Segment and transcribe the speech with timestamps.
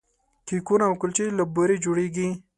[0.47, 2.27] کیکونه او کلچې له بوري جوړیږي.